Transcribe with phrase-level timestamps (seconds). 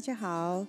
[0.00, 0.66] 大家好，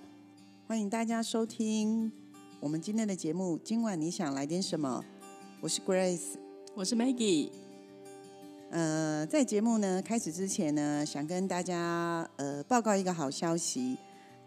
[0.68, 2.12] 欢迎大家收听
[2.60, 3.58] 我们今天的节目。
[3.64, 5.02] 今晚你想来点什么？
[5.62, 6.36] 我是 Grace，
[6.74, 7.48] 我是 Maggie。
[8.70, 13.96] 呃，在节目呢开始之前呢，想跟大家呃报告一个好消息。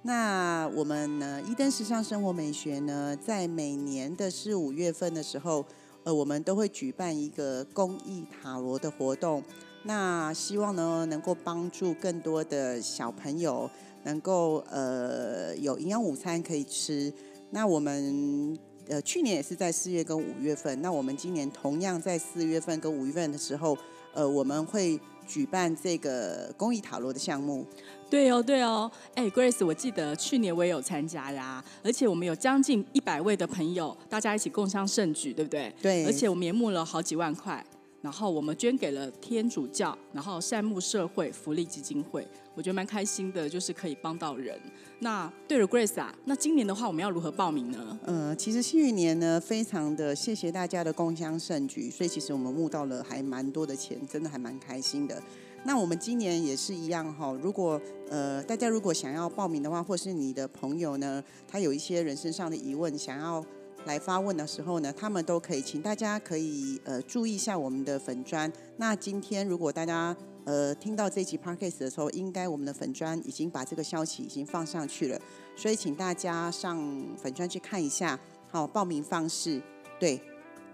[0.03, 5.66] 那我们呢，伊登时尚生活美学呢，在每年的四五月份的时候，
[6.03, 9.44] 呃，我们都会举办一个公益塔罗的活动。
[9.81, 13.67] 那希望呢，能够帮助更多的小朋友。
[14.05, 17.14] 能够呃有营养午餐可以吃，
[17.52, 23.78] 那我们呃去年也是在四月跟五月份，那我们今年同样在四月份跟五月份的时候，
[24.14, 27.66] 呃我们会举办这个公益塔罗的项目。
[28.08, 35.73] 对哦，对哦，哎，Grace，我记得去年我也有参加呀，而且我们有将近一百位的朋友，大家一起共襄盛举，对不对？
[35.81, 36.06] 对。
[36.06, 37.66] 而且我们募了好几万块。
[38.06, 44.56] 然后我们捐给了天主教，然后善牧社会福利基金会，我觉得蛮开心的，就是可以帮到人。
[45.00, 48.00] 那对了，Grace 啊，那今年的话我们要如何报名呢？
[48.06, 55.19] 呃，其实去年呢，非常的谢谢大家的共襄盛举，所以其实我们募到了还蛮多的钱，真的还蛮开心的。
[55.64, 57.81] 那我们今年也是一样哈，如果
[58.12, 63.44] 呃大家如果想要报名的话，或是你的朋友呢，他有一些人身上的疑问想要。
[63.86, 68.52] 来发问的时候呢，他们都可以，请大家可以呃注意一下我们的粉砖。
[68.78, 75.19] 那今天如果大家呃听到这集 podcast 的时候，应该我们的粉砖已经把这个消息已经放上去了，
[75.56, 76.78] 所以请大家上
[77.17, 78.19] 粉砖去看一下。
[78.52, 79.61] 好，报名方式
[80.00, 80.22] 对，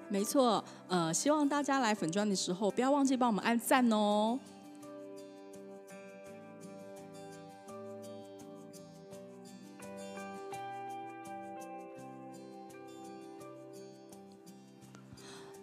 [0.07, 4.39] 没错，呃，希望大家来粉砖的时候不要忘记帮我们按赞哦。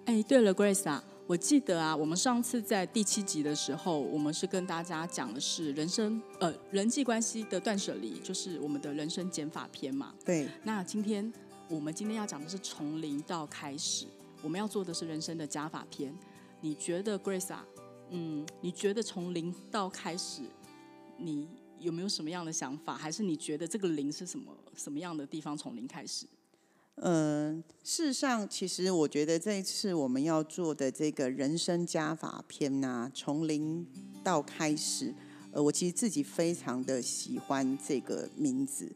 [0.08, 10.14] 哎，对了，Grace 啊，我记得啊，我们上次在第七集的时候，我们是跟大家讲的是人生呃人际关系的断舍离，就是我们的人生减法篇嘛。
[10.24, 10.48] 对。
[10.64, 11.30] 那今天
[11.68, 14.06] 我们今天要讲的是从零到开始，
[14.40, 16.10] 我们要做的是人生的加法篇。
[16.62, 17.66] 你觉得 Grace 啊，
[18.08, 20.40] 嗯，你觉得从零到开始，
[21.18, 21.46] 你
[21.78, 22.96] 有没有什么样的想法？
[22.96, 26.24] 还是你觉得这个零是什么什么样的地方从零开始？
[27.00, 33.86] 嗯，事实上，其实我觉得这一次我们要做的这个人生加法篇呐，从零
[34.24, 35.14] 到开始，
[35.52, 38.90] 呃，我其实自己非常的喜欢这个名字，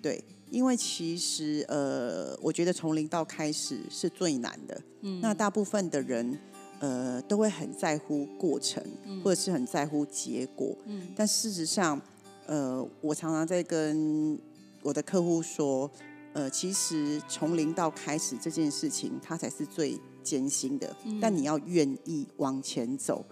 [0.00, 6.38] 对，因为其实呃，我觉得从零到开始是最难的，嗯，那大部分的人
[6.78, 8.80] 呃都会很在乎过程，
[9.24, 12.00] 或者是很在乎结果，嗯，但事实上，
[12.46, 14.38] 呃，我常常在跟
[14.82, 15.90] 我的客户说。
[16.38, 20.96] 呃，其实从零到开始这件事情，它才是最艰辛的。
[21.20, 23.24] 但你要愿意往前走，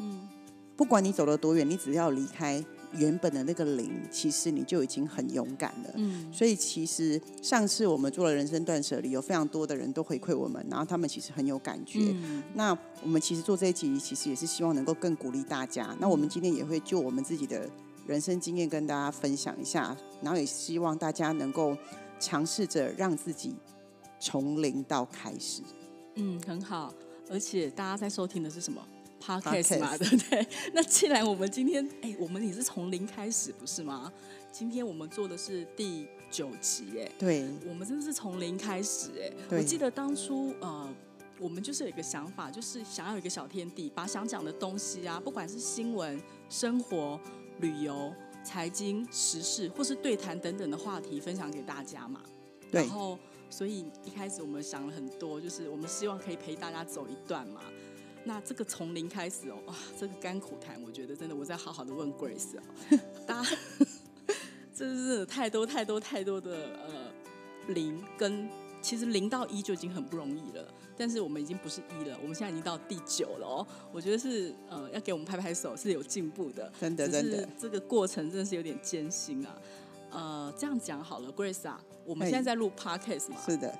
[0.00, 0.26] 嗯，
[0.74, 2.64] 不管你走了多远，你只要离开
[2.94, 5.90] 原本的那个零，其实你就已经很勇敢了。
[5.96, 12.16] 嗯，所以其实上次我们做了人生断舍离，有非常多的人都回馈我们，然后他们其实很有感觉。
[12.54, 15.94] 那我们其实做这一集，其实也是希望能够更鼓励大家。
[16.00, 17.68] 那我们今天也会就我们自己的
[18.06, 21.76] 人生经验跟大家分享一下，然后也希望大家能够。
[22.24, 23.54] 尝试着让自己
[24.18, 25.60] 从零到开始，
[26.14, 26.92] 嗯，很好。
[27.28, 28.82] 而且大家在收听的是什么
[29.20, 30.46] podcast 嘛，对不对？
[30.72, 34.10] 那既然我们今天，哎，我们也是从零开始，不是吗？
[34.50, 39.58] 今天我们做的是第九集，哎，对，我们真的是从零开始，哎。
[39.58, 40.88] 我记得当初，呃，
[41.38, 46.18] 我们就是有一个想法，就是想要有一个小天地，把想讲的东西啊，不管是新闻、
[46.48, 47.20] 生活、
[47.60, 48.12] 旅游。
[48.44, 52.20] 财经、时事或是对谈等等的话题分享给大家嘛？
[52.70, 53.18] 然后，
[53.50, 57.62] 所以一开始我们想了很多，就是我们希望可以陪大家走一段嘛。
[58.24, 63.56] 那这个从零开始哦，哇，这个甘苦谈，我觉得真的，我在好好的问 Grace 哦，大家，
[64.74, 68.48] 真是太多太多太多的呃零跟。
[68.84, 70.62] 其实零到一就已经很不容易了，
[70.94, 73.66] 但是我们已经不是一了，我们现在已经到第九了哦。
[73.90, 76.70] 我觉得是呃，要给我们拍拍手，是有进步的。
[76.78, 79.56] 真的，真的，这个过程真的是有点艰辛啊。
[80.10, 83.36] 呃，这样讲好了，Grace 啊，我们现在在录 Podcast 嘛？
[83.44, 83.76] 是的。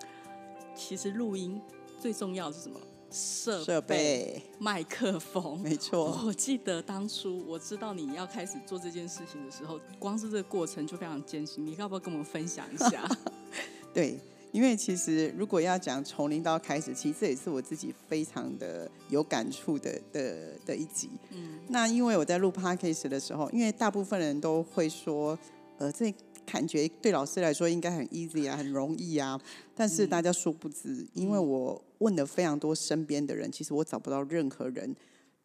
[0.75, 1.61] 其实录音
[2.01, 2.81] 最重要是什么？
[3.11, 6.21] 设设备、麦克风，没错。
[6.27, 11.65] 我记得当初我知道你要开始做这件事情的时候，光是这个过程就非常艰辛。
[11.65, 13.09] 你要不要跟我们分享一下？
[13.95, 14.19] 对，
[14.55, 21.11] 因为其实如果要讲从零到开始，其实这也是我自己非常的有感触的的的一集。
[21.33, 25.37] 嗯，那因为我在录 podcast 的时候，因为大部分人都会说，
[25.79, 26.15] 呃，这。
[26.47, 29.41] 感觉对老师来说应该很 easy 啊，很容易啊。
[29.75, 34.95] 但是大家殊不知，因为我问了非常多身边的人，其实我找不到任何人，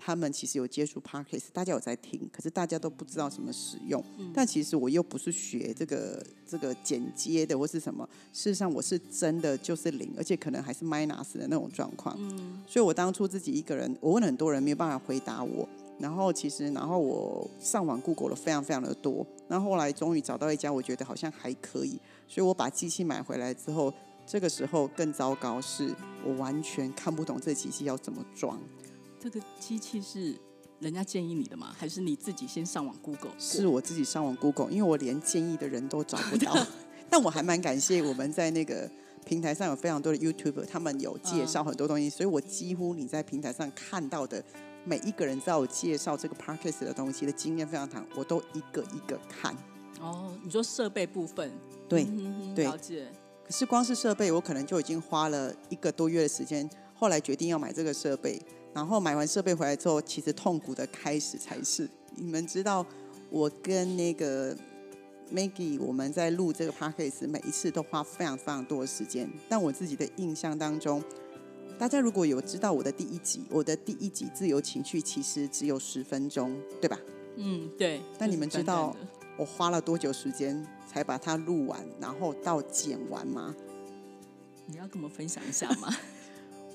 [0.01, 4.01] 他们其实有接触 podcast，大家有在听，可是大家都不知道怎么使用。
[4.33, 12.15] 但其实我又不是学这个这个剪接的或是什么，事实上我是真的就是零，而且可能还是 minus 的那种状况。
[12.17, 15.67] 嗯，所以我当初自己一个人，我问很多人，没有办法回答我。
[15.99, 23.93] 然后其实，然后我上网 Google 了非常非常的多，然后后来终于找到一家，我觉得好像还可以，所以我把机器买回来之后，
[24.25, 25.93] 这个时候更糟糕，是
[26.25, 28.57] 我完全看不懂这机器要怎么装。
[29.19, 30.35] 这个机器是
[30.79, 31.75] 人家建议你的吗？
[31.77, 33.31] 还是你自己先上网 Google？
[33.37, 36.55] 是我自己上网 Google，因为我连建议的人都找不到。
[37.09, 38.89] 但我还蛮感谢我们在那个
[39.25, 44.43] 平台上有非常多的 YouTuber，他们有介绍很多东西，所以我几乎你在平台上看到的。
[44.85, 49.53] 每一个人在我介绍这个 p a r k e s t 的东西的经验非常长，我都一个一个看。
[49.99, 51.51] 哦，你说设备部分，
[51.89, 52.07] 对，
[52.55, 52.63] 对。
[52.63, 53.05] 了解。
[53.45, 56.67] 可是光是设备，我可能就已经花了一个多月的时间。
[56.95, 58.41] 后来决定要买这个设备，
[58.73, 61.89] 然后买完设备回来之后，其实痛苦的开始才是。
[62.15, 62.85] 你们知道，
[63.29, 64.55] 我跟那个
[65.33, 69.29] Maggie，我们在录这个 podcast，每一次都花非常非常多的时间。
[69.47, 71.03] 但我自己的印象当中。
[71.77, 76.99] 大家如果有知道我的第一集，我的第一集自由情绪其实只有十分钟，对吧？
[77.37, 78.01] 嗯，对。
[78.17, 78.93] 但你们知道
[79.37, 83.55] 我花了多久时间才把它录完，然后到剪完吗？
[84.65, 85.87] 你要跟我们分享一下吗？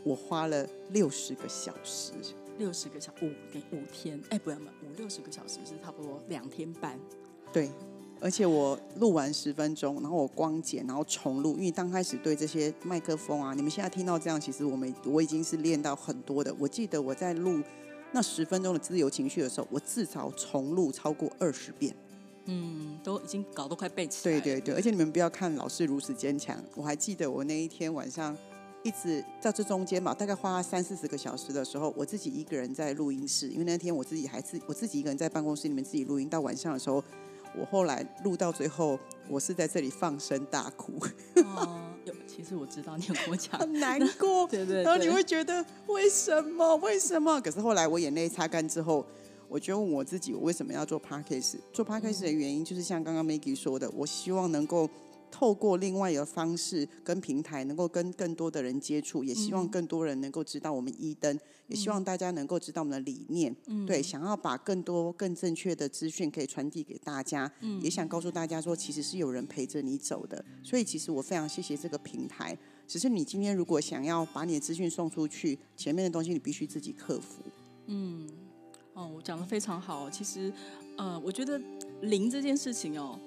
[0.05, 2.13] 我花了六十个小时，
[2.59, 6.99] 六十个小五天五天，哎，不要嘛，五六十个小时是差不多两天半。
[7.53, 7.71] 对。
[8.21, 11.57] 而且我录完十分钟，然后我光剪，然后重录。
[11.59, 16.55] 因为刚开始对这些麦克风啊，你们现在听到这样，其实我们我已经是练到很多的。
[16.59, 17.61] 我记得我在录
[18.13, 21.95] 那十分钟的自由情绪的时候，我至少重录超过二十遍。
[22.47, 24.41] 嗯，都已经搞都快背起来。
[24.41, 28.35] 对对对，而且你们不要看老师如此坚强，我还记得我那一天晚上
[28.85, 37.03] 一直在这中间嘛，大概花三四十个小时的时候，我自己一个人在录音室，因为那天我自己还是我自己一个人在办公室里面自己录音，到晚上的时候。
[37.57, 38.99] 我后来录到最后，
[39.29, 40.95] 我是在这里放声大哭。
[41.37, 44.45] 哦，有，其实我知道你有跟我讲， 很难过。
[44.51, 44.83] 对对。
[44.83, 46.75] 然后你会觉得为什么？
[46.79, 47.41] 为什么？
[47.41, 49.07] 可是后来我眼泪擦干之后，
[49.49, 51.59] 我就问我自己，我为什么要做 podcast？
[51.73, 54.91] 做 podcast 的原因就是像刚刚 Maggie 说的，我希望能够。
[55.35, 61.37] 透过另外一个方式跟平台，能够跟更多的人接触，也希望更多人能够知道我们一灯，
[61.67, 63.53] 也希望大家能够知道我们的理念。
[63.85, 67.51] 对，想要把更多更正确的资讯可以传递给大家，
[67.83, 70.45] 也想告诉大家说，其实是有人陪着你走的。
[70.63, 72.57] 所以，其实我非常谢谢这个平台。
[72.87, 77.43] 只是你今天如果想要把你的资讯送出去，前面的东西你必须自己克服。
[77.87, 78.29] 嗯，
[78.93, 80.09] 哦，我讲的非常好。
[80.09, 80.53] 其实，
[80.97, 81.61] 呃，我觉得
[82.03, 83.19] 零这件事情哦。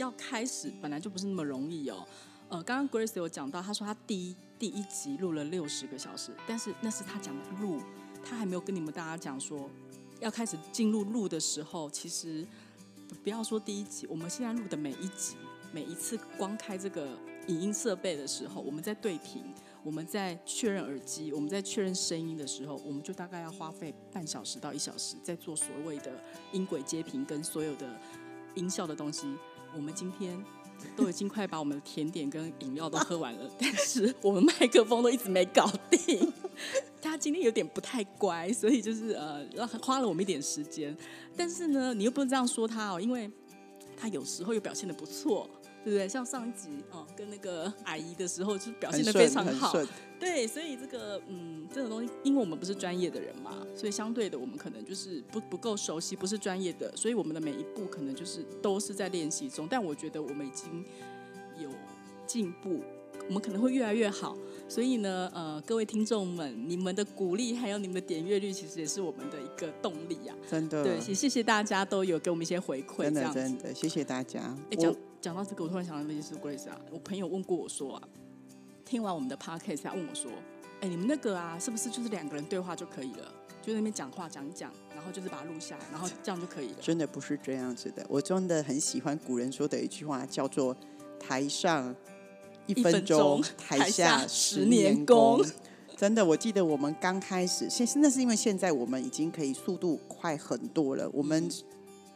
[0.00, 2.06] 要开始本来就不是那么容易哦，
[2.48, 7.82] 呃，刚刚 Grace 有讲到，他说他第一第一集录了六十个小时，但是那是他讲的录，
[8.24, 9.68] 他还没有跟你们大家讲说，
[10.18, 12.46] 要开始进入录的时候，其实
[13.22, 15.36] 不要说第一集，我们现在录的每一集，
[15.70, 17.06] 每一次光开这个
[17.48, 19.52] 影音设备的时候，我们在对屏，
[19.84, 26.18] 我们在确认耳机，我们在确认声音的时候，我们就大概要花费半小时到一小时，在做所谓的
[26.52, 27.86] 音轨接频跟所有的
[28.54, 29.36] 音效的东西。
[29.74, 30.42] 我们今天
[30.96, 36.32] 都已经快把我们的甜点跟饮料都喝完了， 但是我们麦克风都一直没搞定。
[37.00, 40.96] 他今天有点不太乖，所以就是呃，花了我们一点时间。
[41.36, 43.30] 但是呢，你又不能这样说他哦，因为
[43.96, 45.48] 他有时候又表现的不错。
[45.84, 46.08] 对不对？
[46.08, 49.74] 像上一集哦，跟那个阿姨的时候，就表现的非常好。
[50.18, 59.66] 对，所以这个嗯，这种东西，因为我们不是专业的人嘛，所以相对的，我们可能就是不不够熟悉，不是专业的，所以我们的每一步可能就是都是在练习中。
[59.70, 60.84] 但我觉得我们已经
[61.58, 61.70] 有
[62.26, 62.82] 进步，
[63.28, 64.36] 我们可能会越来越好。
[64.68, 70.36] 所以呢，呃，各位听众们，你们的鼓励还有你们的点阅率，其实也是我们的一个动力啊！
[70.48, 74.56] 真的，对，也谢谢大家都有给我们一些回馈，真的真的，谢谢大家。
[74.70, 74.76] 哎，
[75.20, 78.02] 讲讲到这个，我突然想到一件事，Grace 啊，我朋友问过我说啊，
[78.84, 80.30] 听完我们的 Podcast，他问我说，
[80.80, 83.32] 哎，你们那个啊，是不是就是两个人对话就可以了？
[83.60, 86.78] 就在那边讲话讲讲，然后就是把它录下来，然后这样就可以了？
[86.80, 90.76] 真的不是这样子的，我真的很喜欢古人说的一句话，叫做
[91.20, 91.94] “台上”。
[92.66, 95.44] 一分钟，台下十年功。
[95.96, 101.10] 真的，我记得我们刚开始，现那是因为现在我们已经可以速度快很多了。
[101.12, 101.50] 我们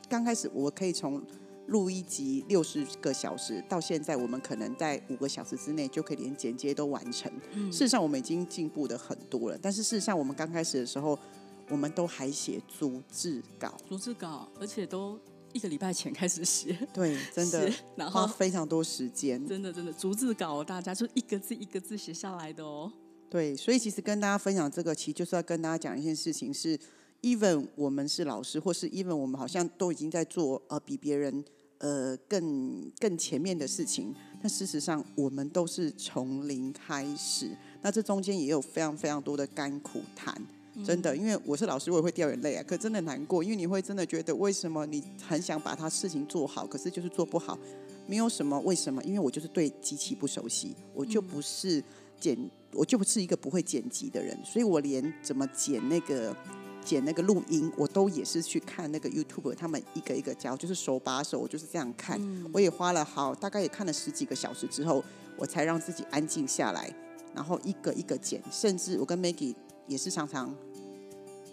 [0.08, 1.20] 刚开始我可以从
[1.66, 7.32] 录一集六十个小时，到现在我们可能在五个小时之内就可以连剪接都完成。
[7.70, 9.58] 事实上，我们已经进步的很多了。
[9.60, 11.18] 但是事实上，我们刚开始的时候，
[11.70, 15.18] 我们都还写逐字稿，逐字稿，而且都
[15.52, 16.76] 一个礼拜前开始写。
[16.92, 19.44] 对，真的， 然后花非常多时间。
[19.46, 22.92] 真的，真的，逐字稿，大家就一个字一个字写下来的哦。
[23.30, 26.78] 对，所以其实跟大家分享这个，其实就是要跟大家讲一件事情：是
[27.24, 31.42] ，even 我们是老师，或是 even 我们好像都已经在做呃比别人。
[31.78, 37.50] 呃，更更前面的事情，但事实上我们都是从零开始。
[37.82, 40.34] 那这中间也有非常非常多的甘苦谈，
[40.82, 41.14] 真的。
[41.14, 42.64] 因为我是老师，我也会掉眼泪啊。
[42.66, 47.58] 可真的难过，因为你会真的觉得，为什么你很想把他事情做好，可是就是做不好？
[48.06, 51.82] 没有什么为什么，因为我就是对机器不熟悉，我就不是
[52.18, 52.38] 剪，
[52.72, 56.34] 我就不是一个不会剪辑的人，所以我连怎么剪那个。
[56.84, 62.20] 剪那个录音，我都也是去看那个 YouTube，他们一个一个教，就是手把手，我就是这样看。
[62.52, 65.02] 我也花了好大概也看了十几个小时之后，
[65.36, 66.94] 我才让自己安静下来，
[67.34, 68.42] 然后一个一个剪。
[68.52, 69.54] 甚至我跟 Maggie
[69.86, 70.54] 也是常常，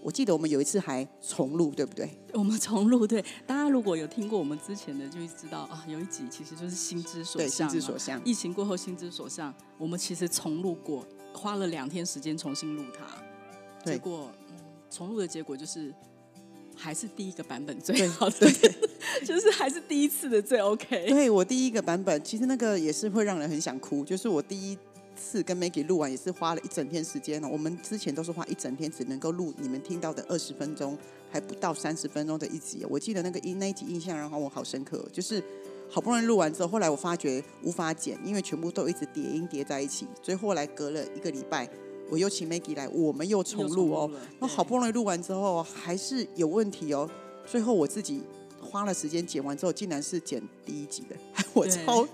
[0.03, 2.09] 我记得我们有一次还重录，对不对？
[2.33, 3.23] 我们重录，对。
[3.47, 7.69] 大家如果有听过我们之前的，就会知道啊，有一集其实就是心之所向。
[7.69, 8.21] 心之所向。
[8.25, 13.05] 疫情过后，心之所向，我们其实重录过，花了两天时间重新录它，
[13.91, 14.29] 结果。
[14.91, 15.93] 重录的结果就是，
[16.75, 18.51] 还是第一个版本最好，对，
[19.25, 21.07] 就是还是第一次的最 OK。
[21.07, 24.03] 对我第一个版本，其实那个也是会让人很想哭。
[24.03, 24.77] 就是我第一
[25.15, 27.48] 次跟 Maggie 录完，也是花了一整天时间了。
[27.48, 30.98] 我们之前都是花一整天，只能够录你们听到的二十分钟，
[31.31, 32.86] 还不到三十分钟的一集。
[32.89, 35.41] 我记得那个一那一集印象让我好深刻，就是
[35.89, 41.69] 好不容易录完之后，后来我发觉无法剪，因为全部都一直叠音叠在一起，所以后来隔了一个礼拜。
[42.12, 44.12] 我又请 Maggie 来，我们又重录哦。
[44.39, 47.10] 那好不容易录完之后，还是有问题哦。
[47.46, 48.22] 最后我自己
[48.60, 51.15] 花了时间剪完之后，竟然是剪第一集的。
[51.53, 52.06] 我超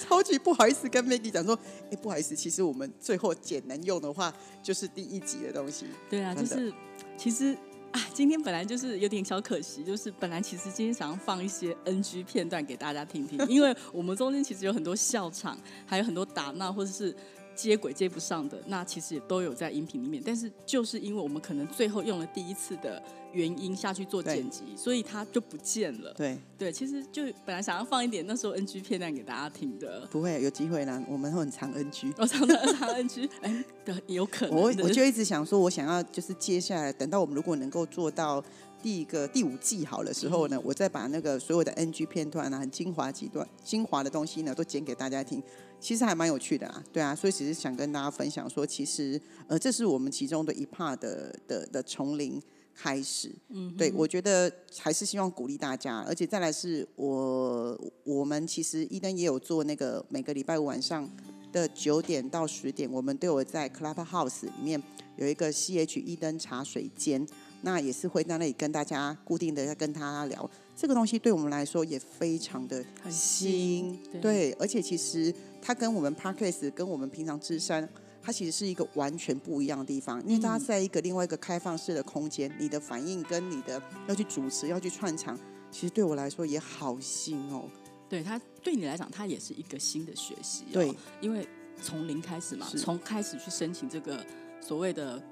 [0.00, 1.56] 超级不好意思跟 Maggie 讲说，
[1.88, 5.86] 哎，不好意思，其实我们最后剪能用的话，就是第一集的东西。
[6.10, 6.72] 对啊，就是
[7.16, 7.56] 其实
[7.92, 15.56] 啊，今天本来就是有点小可惜，就是本来其实今天想要放一些 NG 片段给大家听听， 因为我们中间其实有很多笑场，
[15.86, 17.14] 还有很多打闹，或者是。
[17.54, 26.12] 接轨接不上的，那其实也都有在音频里面，但是就是因为我们可能最后用了第一次的原因下去做剪辑，所以它就不见了。
[26.14, 33.64] 对对，其实就本来想要放一点那时候 NG 片段给大家听的，不会有机会呢，我们会很长 NG，我长长长 NG， 哎，
[34.06, 34.56] 有可能。
[34.56, 38.42] 我我就一直想说，我想要就是接下来等到我们如果能够做到
[38.82, 45.42] 第一个第五季好的时候呢，我再把那个所有的 NG 片段啊，很精华几段精华的东西呢，都剪给大家听。
[45.84, 52.40] 其实还蛮有趣的啊，对啊，所以只是想跟大家分享说，其实呃，这是我们其中的一 part 的的的从零
[52.74, 61.06] 开始，嗯，对我觉得还是希望鼓励大家，而且再来是我我们其实伊登也有做那个每个礼拜五晚上
[61.52, 64.82] 的九点到十点，我们都有在 Clubhouse 里面
[65.16, 67.26] 有一个 CH 伊登茶水间，
[67.60, 75.34] 那也是会在那里跟大家固定的要跟他聊这个东西，对我们来说也非常的新，对，而且其实。
[75.66, 77.88] 它跟我们 Parkes 跟我们平常智商，
[78.20, 85.34] 它其实是一个完全不一样的地方，因为它在一个另外一个开放式的空间，你的反应跟你的要去主持、要去串场，
[85.70, 87.64] 其实对我来说也好新哦。
[88.10, 90.64] 对它对你来讲，它也是一个新的学习。
[90.70, 91.48] 对，因为
[91.80, 94.22] 从零开始嘛，从开始去申请这个
[94.60, 95.22] 所谓的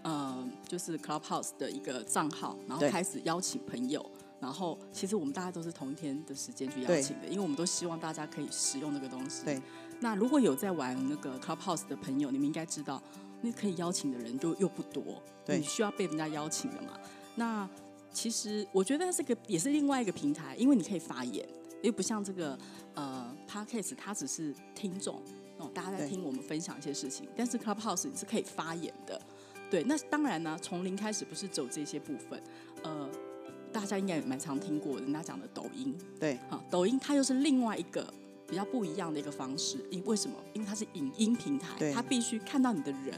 [0.00, 4.02] 呃，就是 Clubhouse 的一个账号，然后开始邀请朋友。
[4.40, 9.44] 然后，其实我们大家都是同一天的时间去邀请的，因为我们都希望大家可以使用那个东西。
[9.44, 9.60] 对。
[10.00, 13.02] 那如果有在玩那个 Clubhouse 的朋友，你们应该知道，
[13.40, 16.98] 那可以邀请的人就又不多，对，需要被人家邀请的嘛。
[17.36, 17.66] 那
[18.12, 21.48] 其实我觉得这个也是另外一个平台，因为你可以发言，
[21.82, 22.58] 又不像这个
[22.94, 25.22] 呃 Podcast，它只是听众
[25.58, 27.26] 哦，大家在听我们分享一些事情。
[27.34, 29.18] 但是 Clubhouse 你是可以发言的，
[29.70, 29.82] 对。
[29.84, 32.42] 那当然呢，从零开始不是走这些部分，
[32.82, 33.08] 呃。
[33.74, 38.06] 大家应该也蛮常听过人家讲的抖音，对，哈，抖音它又是另外一个
[38.46, 40.36] 比较不一样的一个方式，因为什么？
[40.52, 43.12] 因为它是影音平台，它必须看到你的人，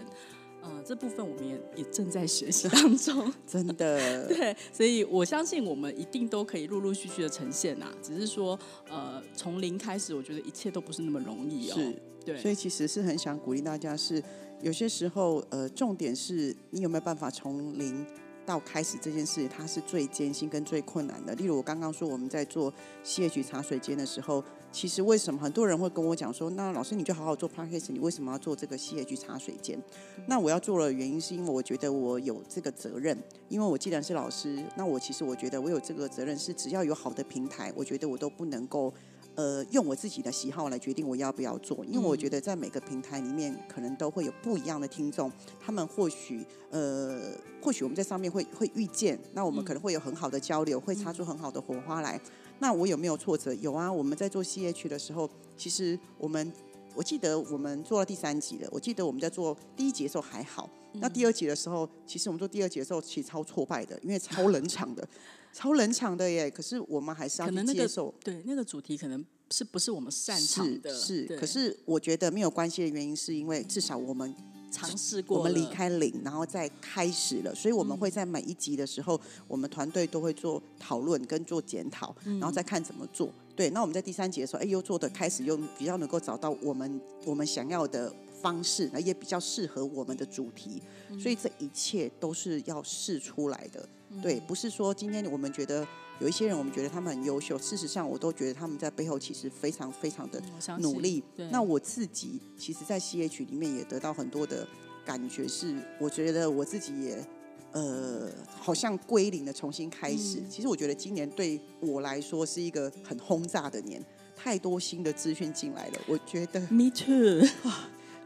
[0.62, 8.58] 呃，这部分我们也也正在学习当中， 真的， 对，所以我相信我们一定都可以陆陆续续的呈现啊，只是说，
[8.88, 14.22] 呃，从零开始，我觉得一切都不是那么容易哦，是，对，所以其实是很想鼓励大家，是
[14.62, 18.06] 有些时候，呃，重点是你有没有办法从零。
[18.46, 21.34] 到开始这件事，它是最艰辛跟最困难的。
[21.34, 22.72] 例如我刚刚说我们在做
[23.04, 29.78] CH 茶水间的时候，其实为什么很多人会跟我讲说，那老师你就好好做 p a c k a g e 你为什么要做这个 CH 茶水间？
[30.26, 38.94] 那我要做的原因是因为我觉得我有这个责任，因为我既然是老师，那我其实我觉得我有这个责任是只要有好的平台，我觉得我都不能够。
[39.36, 52.20] 呃，用我自己的喜好来决定我要不要做，因为我觉得在每个平台里面，可能都会有不一样的听众，他们或许呃，或许我们在上面会会遇见，那我们可能会有很好的交流，会擦出很好的火花来。
[52.58, 53.52] 那我有没有挫折？
[53.54, 55.28] 有啊，我们在做 CH 的时候，
[55.58, 56.50] 其实我们
[56.96, 65.06] 我记得我们做了第三集了，我记得我们在做第一集的时候还好，那第二集的时候，其实我们做第二集的时候，其实超挫败的，因为超冷场的。
[65.52, 68.12] 超冷场的耶，可是我们还是要接受。
[68.22, 70.94] 对，那个主题可能是不是我们擅长的？
[70.94, 74.34] 是，可是我觉得没有关系的原因，是因为至少我们
[74.70, 83.32] 尝试过，我们离开零，然后再开始了，所以我们会在每一集的时候，我们团队都会做讨论跟做检讨，然后再看怎么做。
[83.56, 90.82] 对，那我们在第三节的时候，哎，又做的开始又比较能够找到我们我们想要的方式，那也比较适合我们的主题，
[91.18, 93.88] 所以这一切都是要试出来的。
[94.22, 95.86] 对，不是说今天我们觉得
[96.20, 97.58] 有一些人，我们觉得他们很优秀。
[97.58, 100.40] 事实上，我都觉得他们在背后其实非常非常的
[100.78, 101.24] 努力。
[101.50, 104.66] 那我自己其实，在 C H 里面也得到很多的
[105.04, 107.26] 感觉，是我觉得我自己也
[107.72, 110.42] 呃，好像归零的重新开始。
[110.48, 114.02] 其实我觉得今年对我来说是一个很轰炸的年，
[114.34, 116.00] 太多新的资讯进来了。
[116.06, 117.46] 我觉得，Me too。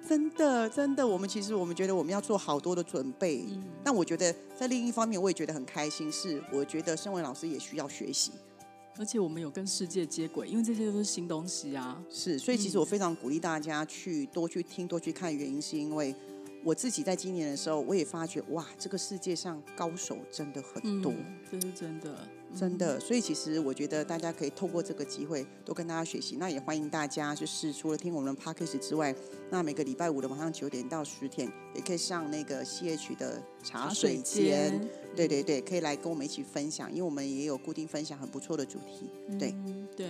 [0.08, 3.44] 真的，真的，我们其实我们觉得我们要做好多的准备。
[3.48, 8.32] 嗯，但我觉得在另一方面，我也觉得很开心，是我觉得身为老师也需要学习，
[8.98, 12.02] 而且我们有跟世界接轨，因为这些都是新东西啊。
[12.10, 16.12] 是，所以其实我非常鼓励大家去多去听、多去看，原因是因为
[16.62, 21.12] 我自己在今年的时候，我也发觉哇，这个世界上高手真的很多，
[21.50, 22.28] 这是真的。
[22.52, 26.36] 真的，所以其实我觉得大家可以透过这个机会多跟大家学习。
[26.36, 29.14] 那也欢迎大家就是除了听我们的 podcast 之外，
[29.50, 34.84] 那每个礼拜五的晚上九点到十点，也可以上那个 CH 的茶水间。
[35.14, 39.08] 对对对，可以来跟我们一起分享，因为我们也有固定分享很不错的主题。
[39.38, 39.54] 对
[39.96, 40.08] 对。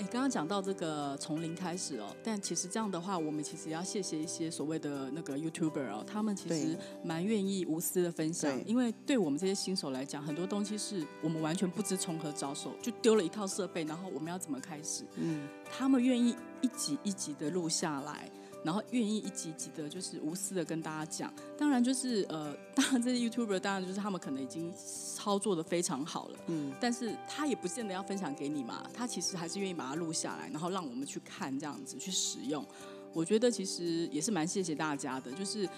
[0.00, 15.04] 你刚刚讲到这个从零开始哦，但其实这样的话，我们其实要谢谢一些所谓的那个 YouTuber 哦，他们其实蛮愿意无私的分享，因为对我们这些新手来讲，很多东西是我们完全不知从何着手，就丢了一套设备，然后我们要怎么开始？
[15.16, 18.30] 嗯，他们愿意一集一集的录下来。
[18.64, 21.32] 然后愿意一集集的，就是无私的跟大家讲。
[21.58, 24.72] 当然，就是呃， 当然这些 YouTuber，当然就是他们可能已经
[25.16, 26.38] 操作的非常好了。
[26.46, 26.72] 嗯。
[26.80, 32.64] 但是他也不见得要分享给你嘛，他其实还是愿意把它录下来，然后让我们去看这样子去使用。
[33.12, 35.68] 我觉得其实也是蛮谢谢大家的，就是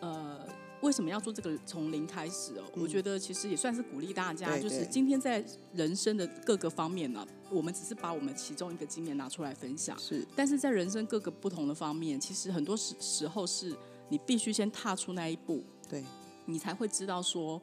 [0.00, 0.40] 呃。
[0.86, 2.64] 为什么要做这个从零开始哦？
[2.74, 9.98] 我觉得其实也算是鼓励大家，就是今天在人生的各个方面呢，我们只是把我们其中一个经验拿出来分享。
[9.98, 13.76] 是，但是在人生各个不同的方面，其实很多时时候是
[14.08, 16.04] 你必须先踏出那一步，对，
[16.44, 17.60] 你才会知道说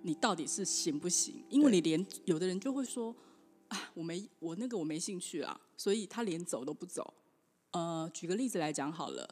[0.00, 1.44] 你到底是行不行。
[1.50, 3.14] 因为你连有的人就会说
[3.68, 7.12] 啊，我没我那个我没兴趣啊，所以他连走都不走。
[7.72, 9.28] 呃，举个例子来讲好了。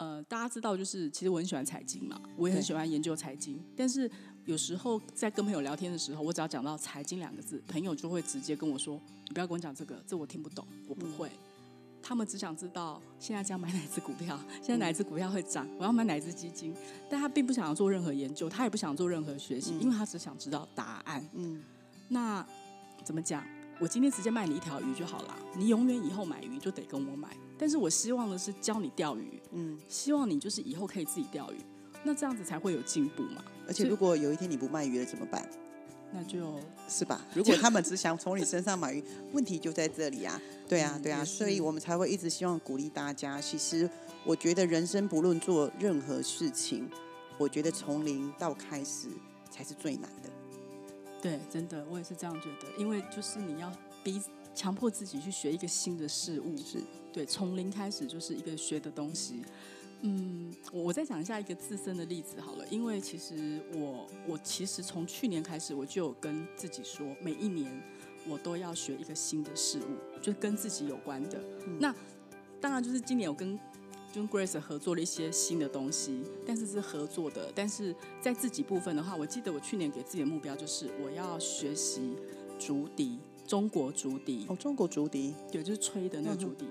[0.00, 3.62] 呃，大家知道，就是其实我很喜欢财经嘛，我也很喜欢研究财经。
[3.76, 4.10] 但是
[4.46, 11.30] 有时候在跟朋友聊天的时候，我只要讲到财经两个字，朋友就会直接跟我说：“你不要跟我讲这个，这我听不懂，我不会。”
[12.02, 16.74] 他们只想知道现在将买哪只股票，现在哪只股票会涨，我要买哪只基金。
[17.10, 21.22] 但他并不想要做任何研究，他也不想做任何学习，因为他只想知道答案。
[21.34, 21.62] 嗯，
[22.08, 22.42] 那
[23.04, 23.44] 怎么讲？
[23.80, 27.34] 我今天直接卖你一条鱼就好了，你永远以后买鱼就得跟我买。
[27.58, 31.56] 但是我希望的是教你钓鱼，嗯，希望你就是以后可以自己钓鱼，
[32.04, 33.42] 那这样子才会有进步嘛。
[33.66, 35.48] 而且如果有一天你不卖鱼了怎么办？
[36.12, 37.24] 那就是吧。
[37.34, 40.40] 如果他们只想从你身上买鱼，问题就在这里啊。
[40.68, 43.40] 对啊，对啊，所以我们才会一直希望鼓励大家。
[43.40, 43.88] 其实
[44.24, 46.88] 我觉得人生不论做任何事情，
[47.38, 49.08] 我觉得从零到开始
[49.50, 50.28] 才是最难的。
[51.22, 52.72] 对，真的，我也是这样觉得。
[52.78, 54.20] 因为就是你要逼
[54.54, 56.78] 强迫自己去学一个新的事物，是
[57.12, 59.42] 对，从零开始就是一个学的东西。
[60.02, 62.66] 嗯，我再讲一下一个自身的例子好了。
[62.68, 67.70] 因为其实我，我其实从去年开始，我就有跟自己说，每一年
[68.26, 71.38] 我都要学一个新的事物，就跟自己有关的。
[71.78, 71.94] 那
[72.60, 73.58] 当然就是今年我跟。
[74.12, 77.50] 跟 Grace 合作了一些新的东西，但是是合作的。
[77.54, 82.16] 但是在自己部分的话，我记得我去年给自己的目标就是我要学习
[82.58, 84.46] 竹笛，中国竹笛。
[84.48, 86.66] 哦，中国竹笛，对，就是吹的那个竹笛。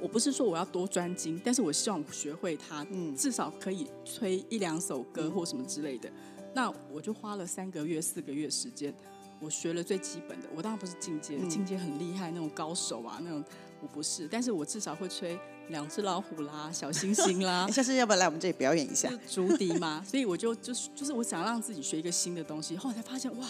[0.00, 6.08] 我不是说我要多专精，但是我希望学会它，嗯，至少可以吹一两首歌或什么之类的。
[6.54, 8.94] 那我就花了三个月、四个月时间，
[9.40, 10.48] 我学了最基本的。
[10.54, 13.44] 我当然不是进阶，进阶很厉害那种高手啊，那种
[13.80, 14.28] 我不是。
[14.30, 17.68] 但是我至少会吹两只老虎啦、小星星啦。
[17.72, 20.02] 下次要不要来我们这里表演一下竹笛嘛？
[20.06, 22.76] 所以我就就是就是我想让自己学一个新的东西。
[22.76, 23.46] 后来才发现，哇，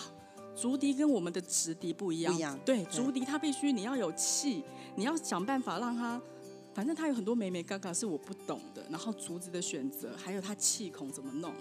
[0.57, 2.35] 竹笛跟我们的直笛不一样。
[2.35, 2.59] 一样。
[2.64, 4.64] 对，竹笛它必须你要有气，
[4.96, 6.20] 你要想办法让它。
[6.74, 11.53] 反正它有很多美美嘎嘎是我不懂的，然后竹子的选择，还有它气孔怎么弄。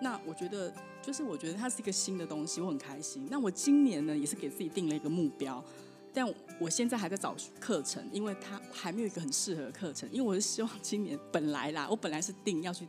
[0.00, 3.26] 那我觉得，就是我觉得它是一个新的东西，我很开心。
[3.30, 5.62] 那我今年呢，也是给自己定了一个目标，
[6.12, 6.26] 但
[6.60, 10.08] 我现在还在找课程，因为它还没有一个很适合的课程。
[10.12, 12.86] 因为我是希望今年本来啦， 我本来是定要去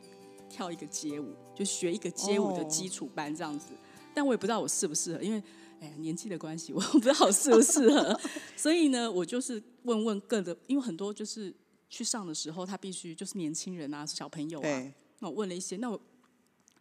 [0.49, 3.67] 跳一个街舞，就学一个街舞的基础班这样子，
[4.13, 5.41] 但我也不知道我适不适合，因为。
[5.81, 8.19] 哎呀，年纪的关系，我不知道适不适合，
[8.53, 11.55] 所以呢，我就是问问各的，因为很多就是
[11.89, 15.97] 去上的时候，他必须就是年轻人啊，小朋友啊，那我问了一些，那我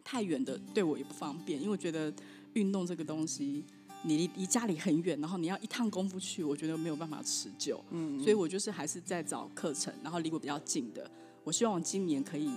[0.03, 2.13] 太远的对我也不方便，因为我觉得
[2.53, 3.63] 运动这个东西，
[4.03, 11.09] 你离离家里很远，然后你要一趟功夫去，我觉得没有办法持久，嗯，所以我就是还是在找课程，然后离我比较近的，
[11.43, 12.51] 我希望今年可以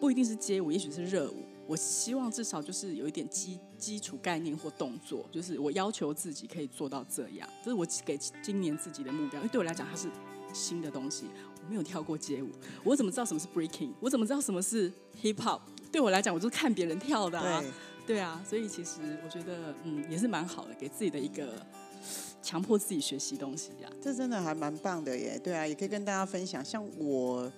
[0.00, 1.44] 不一定是街舞，也许是热舞。
[1.66, 9.38] 我希望至少就是有一点基基础概念或动作，就是我要求自己可以做到这样，这是我给今年自己的目标。
[9.38, 10.08] 因为对我来讲，它是
[10.52, 11.26] 新的东西，
[11.62, 12.48] 我没有跳过街舞，
[12.82, 13.90] 我怎么知道什么是 breaking？
[14.00, 14.90] 我怎么知道什么是
[15.22, 15.60] hip hop？
[16.00, 17.62] 对我来讲，我就是看别人跳的啊，
[18.06, 21.52] 对啊，所以其实我觉得，嗯，也是蛮好的，给自己的一个
[22.40, 23.90] 强迫自己学习东西呀。
[24.00, 26.64] 这真的还蛮棒的耶，对啊，也可以跟大家分享。
[26.64, 27.52] 像我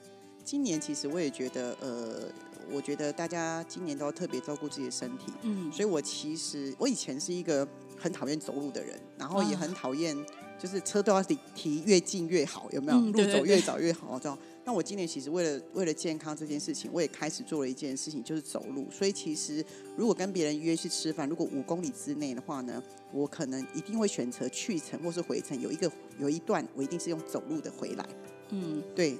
[0.44, 2.28] 今年其实我也觉得，呃。
[2.70, 7.66] 我觉得大家今年都要特别照顾自己的身体，嗯，所以我其实我以前是一个
[7.98, 10.16] 很讨厌走路的人，然后也很讨厌，
[10.62, 13.00] 就是车都要离提越近越好，有没有？
[13.00, 14.38] 路走越早越好，这样。
[14.64, 18.86] 那我今年其实为了为了健康这件事情，我也开始做了一件事情，就是走路。
[18.88, 19.64] 所以其实
[19.96, 22.80] 如果跟别人约去吃饭，如果五公里之内的话呢，
[23.12, 28.08] 我可能一定会选择去程或是回程，有一个有一段我一定是用走路的回来。
[28.50, 29.18] 嗯，对。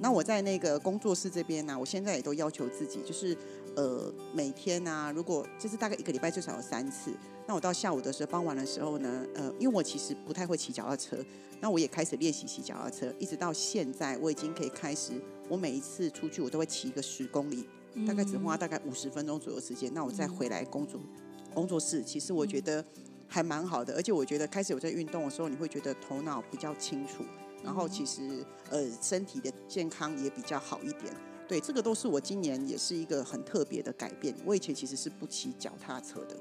[0.00, 3.38] 那我在那个工作室这边呢，我现在也都要求自己，就是
[3.76, 7.12] 呃每天呢，如果就是大概一个礼拜最少有三次。
[7.46, 11.16] 那我到下午的时候，傍晚的时候呢，呃，因为我其实不太会骑脚踏车，
[11.60, 15.12] 那我也开始练习骑脚踏车，一直到现在，我已经可以开始，
[15.48, 17.64] 我每一次出去我都会骑一个十公里，
[18.06, 19.92] 大概只花大概五十分钟左右时间。
[19.94, 21.00] 那我再回来工作
[21.54, 22.84] 工作室，其实我觉得
[23.28, 27.24] 还蛮好的，而且我觉得开始有在运动的时候，你会觉得头脑比较清楚。
[27.62, 31.12] 然后其实呃身体的健康也比较好一点，
[31.48, 34.34] 对，这个都是我今年也是一个很特别的改变。
[34.44, 36.36] 我以前其实是不骑脚踏车的。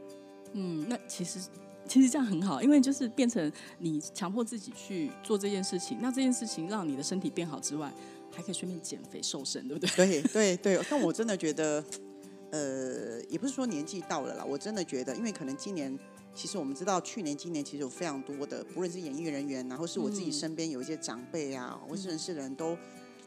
[0.53, 1.39] 嗯，那其实
[1.87, 7.93] 其实这样很好，因为就是变成你强迫自己去做这件事情，那这件事情让你的身体变好之外，
[8.31, 9.95] 还可以顺便减肥瘦身，对不对？
[9.95, 11.83] 对对对，但我真的觉得，
[12.51, 15.97] 呃，也不是说年纪到了啦，我真的觉得，因为可能今年。
[16.37, 22.77] 其实我们知道，去年、今年其实有非常多的，不论是演艺人员，然后是我自己身边有一些长辈啊，或是认识的人都，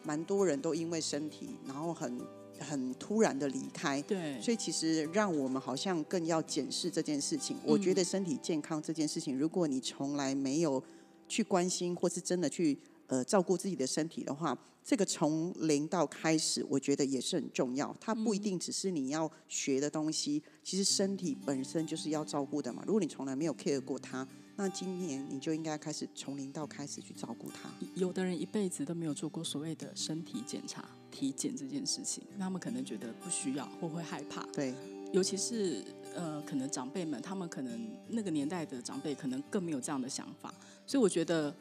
[0.04, 2.20] 蛮多人都因为身体，然后很
[2.60, 4.00] 很突然的离开。
[4.02, 4.40] 对。
[4.40, 7.56] 所以其实让我们好像更要检视这件事情。
[7.64, 10.82] 我觉得身体健康这件事情，如果你从来没有
[11.28, 12.78] 去关心，或是真的去。
[13.08, 17.96] 呃，照顾自己的身体的话，这个从零到开始，我觉得也是很重要。
[17.98, 22.84] 它不一定只是你要学的东西，其实身体本身就是要照顾的嘛。
[22.86, 24.28] 如果你从来没有 care 过它，
[24.60, 27.70] 那今年你就应该开始从零到开始去照顾他。
[27.94, 34.42] 有的人一辈子都没有做过所谓的身体检查、体检这件事情，他们可能觉得不需要或会害怕。
[34.52, 34.74] 对，
[35.12, 40.52] 尤其是呃，可能长辈们，他们可能那个年代的长辈可能更没有这样的想法，
[40.84, 41.54] 所以我觉得。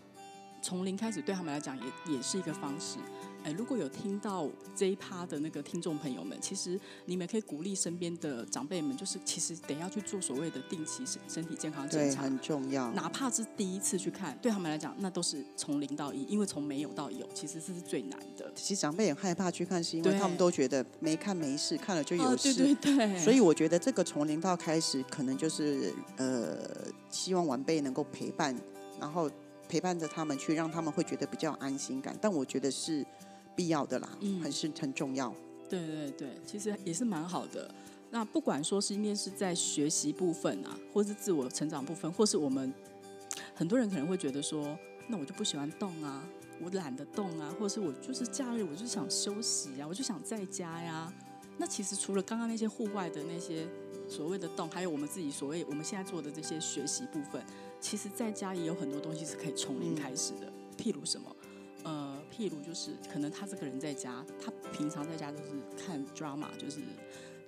[0.60, 2.98] 从零开始对他们来讲也也是一个方式。
[3.48, 12.92] 哎，如果有听到这一趴的那个听众朋友们，其实你们可以鼓励身边的长辈们，就是其实得要去做所谓的定期身身体健康检查，很重要。
[12.92, 18.52] 哪怕是第一次去看，对他们来讲，那都是从零到一，因为从没有到有，其实这是最难的。
[18.54, 22.54] 其实长辈也害怕去看，是因为他们都觉得没看没事，看了就有事。
[22.54, 23.20] 对对对。
[23.20, 26.58] 所以我觉得这个从零到开始，可能就是呃，
[27.10, 28.54] 希望晚辈能够陪伴，
[29.00, 29.32] 然后。
[29.70, 33.06] 陪伴着他们去，让他们会觉得比较安心感，但我觉得是
[33.58, 35.34] 必要的啦，嗯，很是很重要。
[35.68, 37.70] 对对对，其实也是蛮好的。
[38.10, 42.74] 那不管说是今天是在学习部分啊，或是自我成长部分，或是我们
[43.54, 44.78] 很多人可能会觉得说，
[45.10, 46.24] 那我就不喜欢动啊，
[46.62, 51.12] 我懒得动啊，或者是我就是假日我就想休息啊，我就想在家呀。
[51.58, 53.68] 那其实除了刚刚那些户外的那些
[54.08, 57.44] 所谓的动，还有我们自己所谓我们现在做的这些学习部分。
[57.82, 61.36] 其实在家也有很多东西是可以从零开始的，譬如什么，
[61.84, 66.82] 呃，譬如就是可能他这个人在家，他平常在家都是看 drama，就是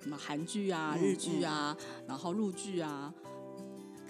[0.00, 1.76] 什么韩剧啊、日剧啊，
[2.08, 3.14] 然后陆剧啊。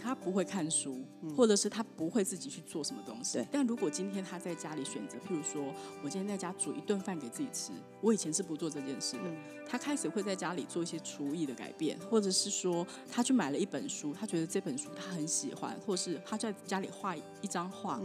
[0.03, 1.05] 他不会看书，
[1.37, 3.47] 或者是他不会自己去做什么东西。
[3.53, 5.63] 但如果今天他在家里选择，譬如说，
[6.03, 9.25] 我今天在家煮一顿饭给自己吃，我以前是不做这件事的。
[9.69, 18.01] 他开始会在家里做一些厨艺的改变，或者是说，他去买了一本书，他觉得这本书他很喜欢，或是他在家里画一张画。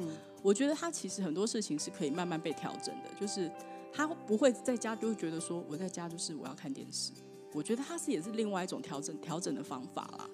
[0.45, 3.51] 我觉得他其实很多事情是可以慢慢被调整的，就是
[3.91, 7.11] 他不会在家就会觉得说，我在家就是我要看电视。
[7.51, 10.29] 我觉得他是也是另外一种调整调整的方法啦。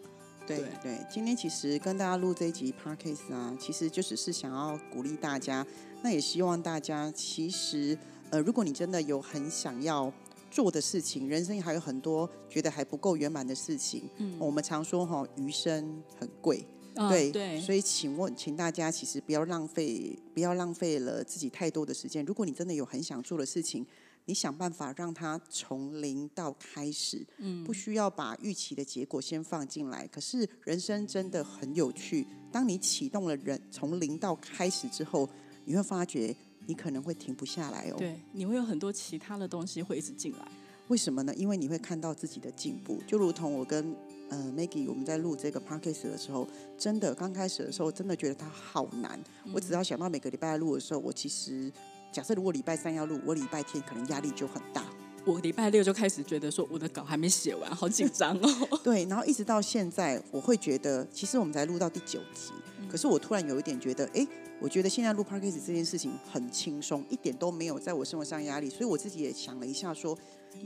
[0.46, 5.66] 对对，今天其实跟大家录这一集 podcast 啊，其实就只是想要鼓励大家，
[6.04, 7.98] 那也希望大家其实
[8.32, 10.12] 呃，如果你真的有很想要
[10.50, 22.24] 做的事情，人生还有很多觉得还不够圆满的事情，嗯，我们常说哈，余生很贵，对对，所以请问，请大家其实不要浪费，不要浪费了自己太多的时间。
[22.26, 23.86] 如果你真的有很想做的事情，
[24.26, 30.06] 你想办法让它从零到开始，嗯，不需要把预期的结果先放进来。
[30.08, 35.28] 可是人生真的很有趣，当你启动了人从零到开始之后，
[35.66, 36.36] 你会发觉
[36.68, 37.96] 你可能会停不下来哦。
[37.98, 40.48] 对，你会有很多其他的东西会一直进来。
[40.88, 41.34] 为什么呢？
[41.36, 43.02] 因为你会看到自己的进步。
[43.08, 43.96] 就如同我跟
[44.32, 49.20] 呃 Maggie 我们在录这个 podcast 的时候，真的刚开始的时候，真的觉得它好难。
[49.54, 51.72] 我只要想到每个礼拜录的时候，我其实。
[52.14, 54.84] 假设如果礼拜三要录，我礼拜天可能压力就很大。
[55.26, 58.80] 我礼拜六就开始觉得说我的稿还没写完，好紧张哦。
[58.84, 62.52] 对，然后一直到现在，我会觉得其实我们才录到第九集，
[62.90, 64.28] 可是我突然有一点觉得，哎，
[64.60, 68.70] 我觉得现在录 podcast 这件事情很轻松，一点都没有在我生活上压力。
[68.70, 70.18] 所以我自己也想了一下，说，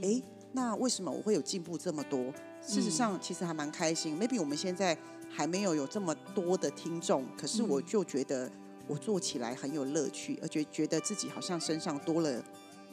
[0.01, 0.19] 哎，
[0.55, 2.33] 那为什么我会有进步这么多？
[2.61, 4.17] 事实上，其实还蛮开心。
[4.19, 4.97] Maybe 我们现在
[5.29, 8.49] 还没有有这么多的听众，可是我就觉得。
[8.87, 12.45] 我做起来很有乐趣，而且觉得自己好像身上多了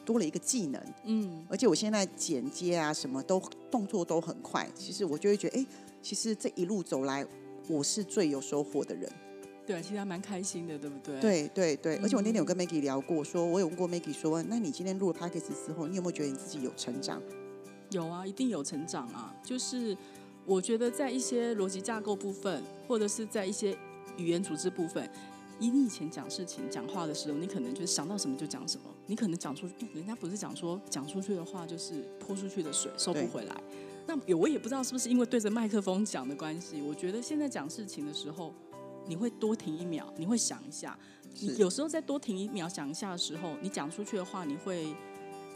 [0.07, 3.39] 多了一个技能，嗯，而且我现在剪接啊什么都
[3.71, 5.67] 动作都很快，其实我就会觉得，哎，
[6.01, 7.27] 其实这一路走来，
[7.69, 9.07] 我是最有收获的人。
[9.67, 11.21] 对，其实还蛮开心的，对不对？
[11.21, 17.21] 对对对，而且我那天有跟 Maggie 聊过，说我有问过 Maggie 说，那你今天录了 p a c k a g e 之后，你有没有觉得你自己有成长？
[17.93, 19.33] 有啊，一定有成长啊！
[19.45, 19.97] 就是
[20.45, 23.77] 我觉得在一些逻辑架构部分，或者是在一些
[24.17, 25.09] 语言组织部分。
[25.59, 28.85] 你以前讲事情、讲话的时候，你可能就是想到什么就讲什么。
[29.07, 33.55] 你可能讲出，人家不是讲说讲出去的话就是泼出去的水，收不回来。
[34.05, 36.83] 那我也不知道是不是因为对着麦克风讲的关系。
[36.83, 38.53] 我觉得现在讲事情的时候，
[39.07, 40.99] 你会多停一秒，你会想一下。
[41.57, 44.93] 有时候再多停一秒想一下的时候，你讲出去的话，你会，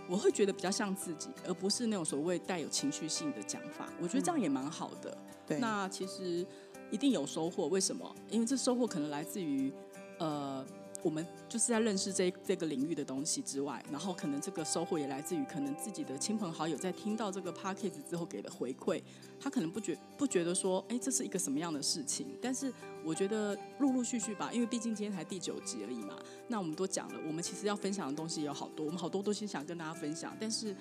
[0.09, 3.89] 我会觉得比较像自己，而不是那种所谓带有情绪性的讲法。
[4.01, 5.17] 我觉得这样也蛮好的。
[5.47, 6.47] 对，那其实
[6.91, 7.67] 一定有收获。
[7.69, 8.15] 为什么？
[8.31, 9.73] 因为这收获可能来自于。
[10.19, 10.65] 呃，
[11.07, 19.01] 我们就是在认识这这个领域的东西之外，然后可能这个收获也来自于可能自己的亲朋好友在听到这个 p a c k a g e 之后给的回馈，
[19.39, 22.27] 他可能不觉不觉得说，哎，这是一个什么样的事情？
[22.43, 22.73] 但是
[23.05, 30.75] 我觉得陆陆续续吧，因为毕竟今天才第九集而已嘛，那我们都讲了，我们其实要分享的东西有好多，我们好多东西想跟大家分享，但是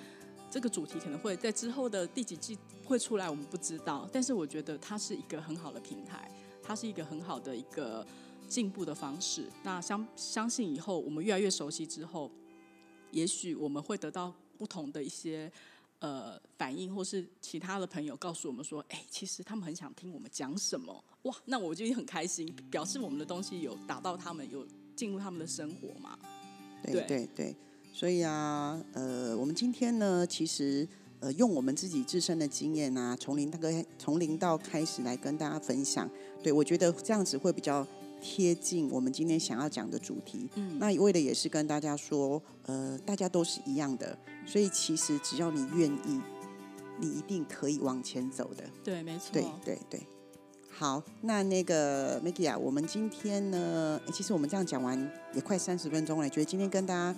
[0.49, 4.09] 这个主题可能会在之后的第几季会出来，我们不知道。
[4.11, 6.31] 但是我觉得它是一个很好的平台，
[6.63, 8.03] 它是一个很好的一个。
[8.47, 12.31] 进步的方式，那相相信以后我们越来越熟悉之后，
[13.12, 15.51] 也许我们会得到不同的一些
[15.99, 26.17] 呃反应，或是其他的朋友告诉我们说，哎，其实他们很想听我们讲什么，哇，那我就很开心，表示我们的东西有打到他们，有进入他们的生活嘛。
[26.84, 27.05] 对。
[27.08, 27.55] 对对，
[27.91, 30.88] 所以啊，呃，我们今天呢，其实
[31.19, 36.10] 呃，用我们自己自身的经验啊，从零大概从零到开始来跟大家分享，
[36.43, 37.86] 对我觉得这样子会比较。
[38.21, 46.19] 贴近我们今天想要讲的主题，嗯，那为了也是跟大家说，呃，大家都是一样的，所以其实只要你愿意，
[46.99, 48.63] 你一定可以往前走的。
[48.84, 49.30] 对，没错。
[49.32, 50.01] 对对对。
[50.69, 54.99] 好，那那个 Maggie 啊，我们今天呢，其实我们这样讲完
[55.34, 57.17] 也快三十分钟了，觉得今天跟大家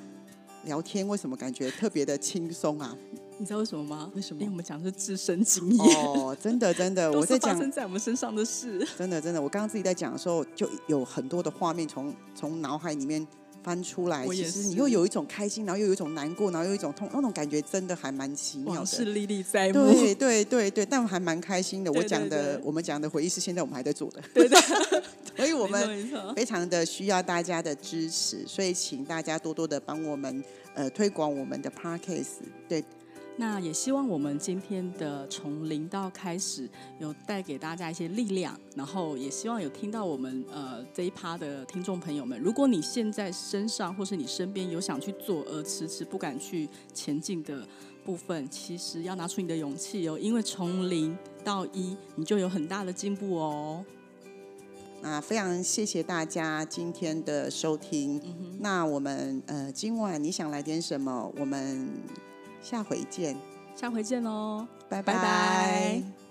[0.65, 2.95] 聊天，为什么感觉特别的轻松啊？
[3.39, 4.11] 你知道为什么吗？
[4.15, 4.41] 为什么？
[4.41, 8.85] 因为我们讲的是自身经验哦，真的 真的，我在讲发生在我们身上的事。
[8.97, 13.25] 真的真的，我刚刚自己在讲的时候，就有很多的画面从从脑海里面
[13.63, 14.25] 翻出来。
[14.27, 18.85] 其实你又有一种开心，然后又有一种难过，然后又有一种痛，那种感觉真的还蛮奇妙的。
[18.85, 19.73] 是历历在目。
[19.73, 21.91] 对对对对，但还蛮开心的。
[21.91, 24.21] 我讲的，我们讲的回忆是现在我们还在做的。
[24.33, 24.57] 对的。
[25.37, 32.41] 所以我们非常的需要大家的支持，所以请大家多多的帮我们呃推广我们的 Parkcase。
[32.67, 32.83] 对。
[33.39, 36.67] 那也希望我们今天的从零到开始
[36.99, 47.63] 有带给大家一些力量然后也希望有听到我们呃这一趴的听众朋友们如果你现在身上或是你身边有想去做而迟迟不敢去前进的
[48.03, 53.85] 部分其实要拿出你的勇气哦因为从零到一你就有很大的进步哦。
[54.99, 58.19] 那非常谢谢大家今天的收听。
[58.59, 61.31] 那我们呃今晚你想来点什么？
[61.37, 61.87] 我们
[62.61, 63.35] 下回见，
[63.75, 66.26] 下回见喽，拜拜。